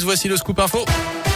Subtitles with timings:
[0.00, 1.29] 16, voici le scoop info.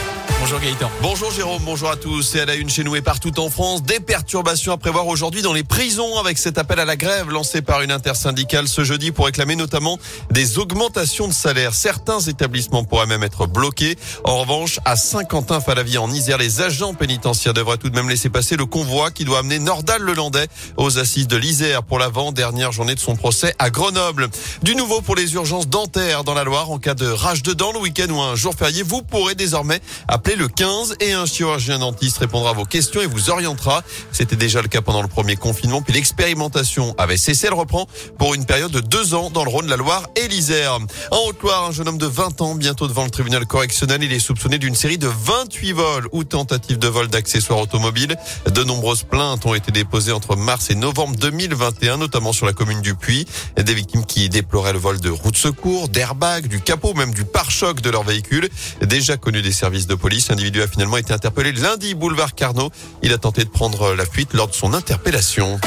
[0.45, 0.91] Bonjour Gaëtan.
[1.01, 2.35] Bonjour Jérôme, bonjour à tous.
[2.35, 5.41] Et à la une chez nous et partout en France, des perturbations à prévoir aujourd'hui
[5.41, 9.11] dans les prisons avec cet appel à la grève lancé par une intersyndicale ce jeudi
[9.11, 9.97] pour réclamer notamment
[10.29, 11.73] des augmentations de salaire.
[11.73, 13.97] Certains établissements pourraient même être bloqués.
[14.23, 18.55] En revanche, à Saint-Quentin-Falavie en Isère, les agents pénitentiaires devraient tout de même laisser passer
[18.55, 22.99] le convoi qui doit amener Nordal Lelandais aux assises de l'Isère pour l'avant-dernière journée de
[22.99, 24.29] son procès à Grenoble.
[24.61, 27.71] Du nouveau pour les urgences dentaires dans la Loire en cas de rage de dents
[27.71, 31.79] le week-end ou un jour férié, vous pourrez désormais appeler le 15 et un chirurgien
[31.79, 33.83] dentiste répondra à vos questions et vous orientera.
[34.11, 35.81] C'était déjà le cas pendant le premier confinement.
[35.81, 37.47] Puis l'expérimentation avait cessé.
[37.47, 40.79] Elle reprend pour une période de deux ans dans le Rhône, la Loire et l'Isère.
[41.11, 44.19] En Haute-Loire, un jeune homme de 20 ans, bientôt devant le tribunal correctionnel, il est
[44.19, 48.15] soupçonné d'une série de 28 vols ou tentatives de vol d'accessoires automobiles.
[48.49, 52.81] De nombreuses plaintes ont été déposées entre mars et novembre 2021, notamment sur la commune
[52.81, 53.25] du Puy.
[53.57, 57.25] Des victimes qui déploraient le vol de roues de secours, d'airbags, du capot, même du
[57.25, 58.49] pare-choc de leur véhicule.
[58.81, 62.71] Déjà connu des services de police, L'individu a finalement été interpellé lundi boulevard Carnot.
[63.03, 65.59] Il a tenté de prendre la fuite lors de son interpellation.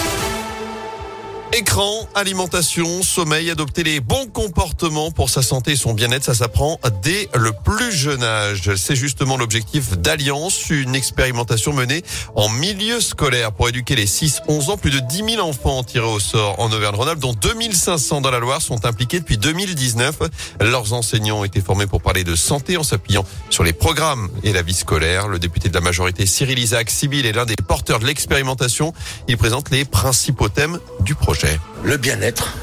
[1.55, 6.79] Écran, alimentation, sommeil, adopter les bons comportements pour sa santé et son bien-être, ça s'apprend
[7.03, 8.75] dès le plus jeune âge.
[8.77, 14.77] C'est justement l'objectif d'Alliance, une expérimentation menée en milieu scolaire pour éduquer les 6-11 ans.
[14.77, 18.61] Plus de 10 000 enfants tirés au sort en Auvergne-Rhône-Alpes, dont 2500 dans la Loire,
[18.61, 20.19] sont impliqués depuis 2019.
[20.61, 24.53] Leurs enseignants ont été formés pour parler de santé en s'appuyant sur les programmes et
[24.53, 25.29] la vie scolaire.
[25.29, 28.93] Le député de la majorité, Cyril Isaac Sibyl, est l'un des porteurs de l'expérimentation.
[29.29, 31.38] Il présente les principaux thèmes du projet.
[31.85, 32.57] Le bien-être.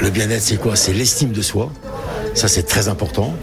[0.00, 0.76] Le bien-être, c'est quoi?
[0.76, 1.70] C'est l'estime de soi.
[2.34, 3.34] Ça, c'est très important.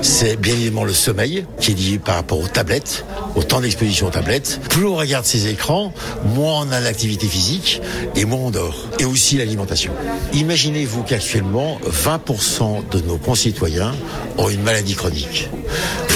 [0.00, 3.04] C'est bien évidemment le sommeil, qui est lié par rapport aux tablettes,
[3.36, 4.60] au temps d'exposition aux tablettes.
[4.70, 5.92] Plus on regarde ces écrans,
[6.24, 7.82] moins on a l'activité physique
[8.16, 8.86] et moins on dort.
[8.98, 9.92] Et aussi l'alimentation.
[10.32, 13.94] Imaginez-vous qu'actuellement, 20% de nos concitoyens
[14.38, 15.50] ont une maladie chronique.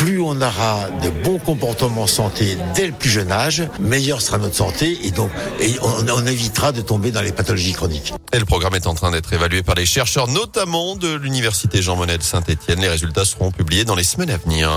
[0.05, 4.55] Plus on aura de bons comportements santé dès le plus jeune âge, meilleure sera notre
[4.55, 5.31] santé et donc
[5.81, 8.13] on, évitera de tomber dans les pathologies chroniques.
[8.39, 12.19] Le programme est en train d'être évalué par les chercheurs, notamment de l'Université Jean Monnet
[12.19, 12.83] de Saint-Etienne.
[12.83, 14.77] Les résultats seront publiés dans les semaines à venir.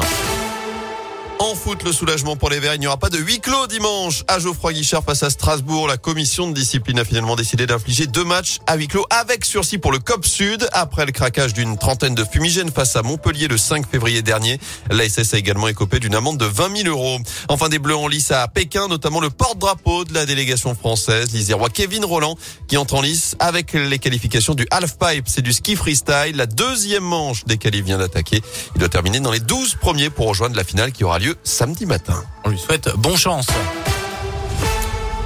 [1.40, 2.74] En foot, le soulagement pour les Verts.
[2.74, 5.88] Il n'y aura pas de huis clos dimanche à Geoffroy Guichard face à Strasbourg.
[5.88, 9.78] La commission de discipline a finalement décidé d'infliger deux matchs à huis clos avec sursis
[9.78, 13.58] pour le COP Sud après le craquage d'une trentaine de fumigènes face à Montpellier le
[13.58, 14.60] 5 février dernier.
[14.90, 17.20] L'ASS a également écopé d'une amende de 20 000 euros.
[17.50, 21.70] Enfin, des Bleus en lice à Pékin, notamment le porte-drapeau de la délégation française, l'Isérois
[21.70, 22.36] Kevin Roland,
[22.68, 25.26] qui entre en lice avec les qualifications du half-pipe.
[25.28, 26.36] C'est du ski freestyle.
[26.36, 28.42] La deuxième manche des qualifs vient d'attaquer.
[28.76, 32.24] Il doit terminer dans les 12 premiers pour rejoindre la finale qui aura samedi matin.
[32.44, 33.48] On lui souhaite bonne chance.